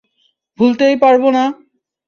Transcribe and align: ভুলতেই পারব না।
ভুলতেই 0.59 0.95
পারব 1.03 1.23
না। 1.29 1.43